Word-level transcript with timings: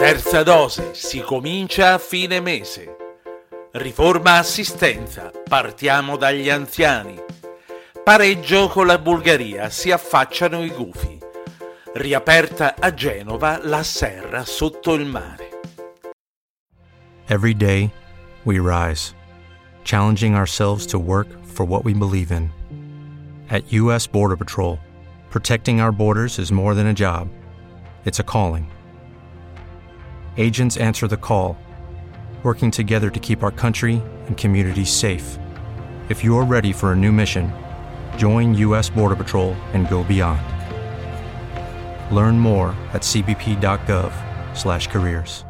Terza 0.00 0.42
dose, 0.42 0.94
si 0.94 1.20
comincia 1.20 1.92
a 1.92 1.98
fine 1.98 2.40
mese. 2.40 2.96
Riforma 3.72 4.38
assistenza, 4.38 5.30
partiamo 5.46 6.16
dagli 6.16 6.48
anziani. 6.48 7.20
Pareggio 8.02 8.68
con 8.68 8.86
la 8.86 8.96
Bulgaria, 8.96 9.68
si 9.68 9.90
affacciano 9.90 10.64
i 10.64 10.70
gufi. 10.70 11.18
Riaperta 11.92 12.76
a 12.78 12.94
Genova 12.94 13.60
la 13.62 13.82
serra 13.82 14.46
sotto 14.46 14.94
il 14.94 15.04
mare. 15.04 15.60
Every 17.26 17.54
day, 17.54 17.90
we 18.44 18.58
rise, 18.58 19.14
challenging 19.84 20.34
ourselves 20.34 20.86
to 20.86 20.98
work 20.98 21.28
for 21.44 21.66
what 21.66 21.84
we 21.84 21.92
believe 21.92 22.32
in. 22.32 22.50
At 23.50 23.70
U.S. 23.70 24.06
Border 24.06 24.38
Patrol, 24.38 24.78
protecting 25.28 25.82
our 25.82 25.92
borders 25.92 26.38
is 26.38 26.50
more 26.50 26.74
than 26.74 26.86
a 26.86 26.94
job, 26.94 27.28
it's 28.06 28.18
a 28.18 28.24
calling. 28.24 28.66
Agents 30.40 30.76
answer 30.78 31.06
the 31.06 31.18
call, 31.18 31.58
working 32.42 32.70
together 32.70 33.10
to 33.10 33.20
keep 33.20 33.42
our 33.42 33.50
country 33.50 34.00
and 34.26 34.38
communities 34.38 34.90
safe. 34.90 35.38
If 36.08 36.24
you're 36.24 36.46
ready 36.46 36.72
for 36.72 36.92
a 36.92 36.96
new 36.96 37.12
mission, 37.12 37.52
join 38.16 38.54
U.S. 38.54 38.88
Border 38.88 39.16
Patrol 39.16 39.54
and 39.74 39.86
go 39.90 40.02
beyond. 40.02 40.40
Learn 42.10 42.38
more 42.38 42.74
at 42.94 43.02
cbp.gov/careers. 43.02 45.44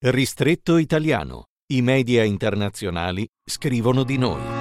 Ristretto 0.00 0.76
italiano. 0.76 1.46
I 1.72 1.82
media 1.82 2.22
internazionali 2.22 3.26
scrivono 3.44 4.04
di 4.04 4.16
noi. 4.16 4.57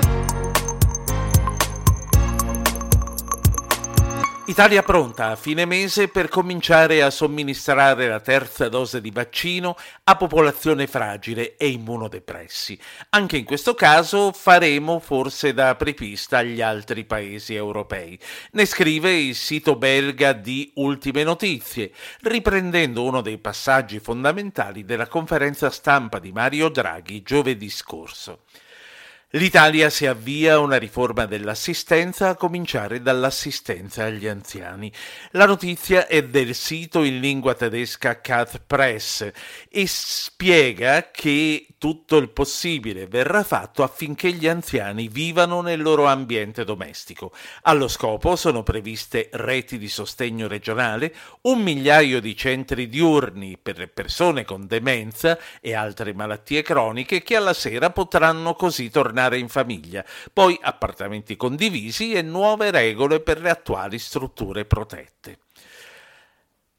Italia 4.49 4.81
pronta 4.81 5.31
a 5.31 5.35
fine 5.35 5.65
mese 5.65 6.07
per 6.07 6.29
cominciare 6.29 7.03
a 7.03 7.09
somministrare 7.09 8.07
la 8.07 8.21
terza 8.21 8.70
dose 8.70 9.01
di 9.01 9.12
vaccino 9.12 9.76
a 10.05 10.15
popolazione 10.15 10.87
fragile 10.87 11.57
e 11.57 11.67
immunodepressi. 11.67 12.79
Anche 13.09 13.35
in 13.35 13.43
questo 13.43 13.73
caso 13.73 14.31
faremo 14.31 14.99
forse 14.99 15.54
da 15.54 15.67
apripista 15.67 16.37
agli 16.37 16.62
altri 16.62 17.04
paesi 17.04 17.55
europei. 17.55 18.17
Ne 18.51 18.65
scrive 18.65 19.17
il 19.17 19.35
sito 19.35 19.76
belga 19.76 20.31
di 20.31 20.71
Ultime 20.76 21.23
Notizie, 21.23 21.91
riprendendo 22.21 23.04
uno 23.04 23.20
dei 23.20 23.39
passaggi 23.39 23.99
fondamentali 23.99 24.85
della 24.85 25.07
conferenza 25.07 25.70
stampa 25.70 26.20
di 26.20 26.32
Mario 26.32 26.70
Draghi 26.70 27.21
giovedì 27.21 27.70
scorso. 27.70 28.43
L'Italia 29.31 29.89
si 29.89 30.05
avvia 30.05 30.57
una 30.57 30.77
riforma 30.77 31.25
dell'assistenza, 31.25 32.29
a 32.29 32.35
cominciare 32.35 33.01
dall'assistenza 33.01 34.05
agli 34.05 34.25
anziani. 34.25 34.89
La 35.31 35.45
notizia 35.45 36.07
è 36.07 36.23
del 36.23 36.55
sito 36.55 37.03
in 37.03 37.20
lingua 37.20 37.53
tedesca 37.53 38.21
Cat 38.21 38.61
Press 38.65 39.29
e 39.70 39.85
spiega 39.85 41.11
che 41.11 41.67
tutto 41.77 42.15
il 42.15 42.29
possibile 42.29 43.07
verrà 43.07 43.43
fatto 43.43 43.83
affinché 43.83 44.31
gli 44.31 44.48
anziani 44.48 45.09
vivano 45.09 45.59
nel 45.59 45.81
loro 45.81 46.05
ambiente 46.05 46.63
domestico. 46.63 47.33
Allo 47.63 47.89
scopo 47.89 48.37
sono 48.37 48.63
previste 48.63 49.27
reti 49.33 49.77
di 49.77 49.89
sostegno 49.89 50.48
regionale, 50.48 51.13
un 51.41 51.61
migliaio 51.61 52.21
di 52.21 52.33
centri 52.33 52.87
diurni 52.87 53.57
per 53.61 53.77
le 53.77 53.89
persone 53.89 54.45
con 54.45 54.67
demenza 54.67 55.37
e 55.59 55.73
altre 55.75 56.13
malattie 56.13 56.61
croniche 56.61 57.21
che 57.21 57.35
alla 57.35 57.53
sera 57.53 57.89
potranno 57.89 58.55
così 58.55 58.89
tornare 58.89 59.15
tornare 59.18 59.40
in 59.40 59.49
famiglia, 59.49 60.05
poi 60.32 60.57
appartamenti 60.62 61.35
condivisi 61.35 62.13
e 62.13 62.21
nuove 62.21 62.70
regole 62.70 63.20
per 63.20 63.41
le 63.41 63.49
attuali 63.49 63.98
strutture 63.98 64.66
protette. 64.66 65.40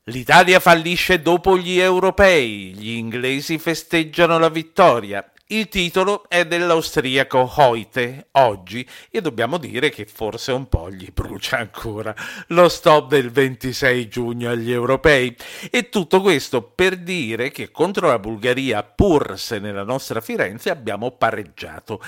L'Italia 0.05 0.61
fallisce 0.61 1.21
dopo 1.21 1.59
gli 1.59 1.79
europei, 1.79 2.73
gli 2.75 2.93
inglesi 2.93 3.59
festeggiano 3.59 4.39
la 4.39 4.49
vittoria 4.49 5.29
il 5.51 5.69
titolo 5.69 6.29
è 6.29 6.45
dell'austriaco 6.45 7.51
Hoyte, 7.57 8.29
oggi, 8.33 8.87
e 9.11 9.23
dobbiamo 9.23 9.57
dire 9.57 9.89
che 9.89 10.05
forse 10.05 10.53
un 10.53 10.69
po' 10.69 10.91
gli 10.91 11.11
brucia 11.11 11.57
ancora 11.57 12.15
lo 12.49 12.69
stop 12.69 13.09
del 13.09 13.31
26 13.31 14.09
giugno 14.09 14.51
agli 14.51 14.71
europei. 14.71 15.35
E 15.71 15.89
tutto 15.89 16.21
questo 16.21 16.61
per 16.63 16.99
dire 16.99 17.51
che 17.51 17.71
contro 17.71 18.09
la 18.09 18.19
Bulgaria, 18.19 18.83
pur 18.83 19.39
se 19.39 19.59
nella 19.59 19.85
nostra 19.85 20.21
Firenze, 20.21 20.69
abbiamo 20.69 21.13
pareggiato. 21.13 22.03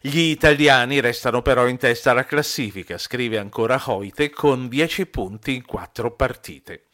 Gli 0.00 0.20
italiani 0.20 1.00
restano 1.00 1.42
però 1.42 1.66
in 1.66 1.78
testa 1.78 2.12
alla 2.12 2.24
classifica, 2.24 2.96
scrive 2.96 3.38
ancora 3.38 3.82
Hoyte, 3.84 4.30
con 4.30 4.68
10 4.68 5.06
punti 5.06 5.54
in 5.56 5.64
4 5.64 6.14
partite. 6.14 6.84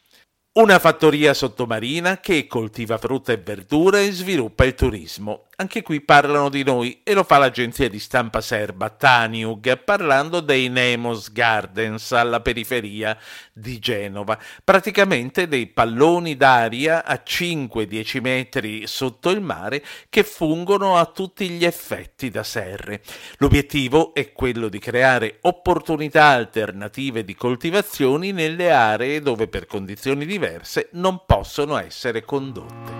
Una 0.52 0.80
fattoria 0.80 1.32
sottomarina 1.32 2.18
che 2.18 2.48
coltiva 2.48 2.98
frutta 2.98 3.32
e 3.32 3.36
verdura 3.36 4.00
e 4.00 4.10
sviluppa 4.10 4.64
il 4.64 4.74
turismo. 4.74 5.46
Anche 5.60 5.82
qui 5.82 6.00
parlano 6.00 6.48
di 6.48 6.64
noi 6.64 7.00
e 7.02 7.12
lo 7.12 7.22
fa 7.22 7.36
l'agenzia 7.36 7.86
di 7.90 7.98
stampa 7.98 8.40
serba 8.40 8.88
Taniug 8.88 9.84
parlando 9.84 10.40
dei 10.40 10.70
Nemos 10.70 11.30
Gardens 11.32 12.12
alla 12.12 12.40
periferia 12.40 13.14
di 13.52 13.78
Genova, 13.78 14.38
praticamente 14.64 15.48
dei 15.48 15.66
palloni 15.66 16.34
d'aria 16.34 17.04
a 17.04 17.20
5-10 17.22 18.20
metri 18.22 18.86
sotto 18.86 19.28
il 19.28 19.42
mare 19.42 19.84
che 20.08 20.22
fungono 20.22 20.96
a 20.96 21.04
tutti 21.04 21.50
gli 21.50 21.66
effetti 21.66 22.30
da 22.30 22.42
serre. 22.42 23.02
L'obiettivo 23.36 24.14
è 24.14 24.32
quello 24.32 24.70
di 24.70 24.78
creare 24.78 25.40
opportunità 25.42 26.28
alternative 26.28 27.22
di 27.22 27.34
coltivazioni 27.34 28.32
nelle 28.32 28.70
aree 28.70 29.20
dove 29.20 29.46
per 29.46 29.66
condizioni 29.66 30.24
diverse 30.24 30.88
non 30.92 31.24
possono 31.26 31.76
essere 31.76 32.24
condotte. 32.24 32.99